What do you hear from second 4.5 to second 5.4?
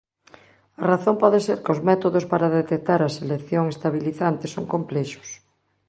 son complexos.